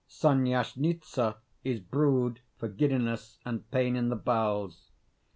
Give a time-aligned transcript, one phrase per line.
[0.09, 4.89] Sonyashnitza is brewed for giddiness and pain in the bowels.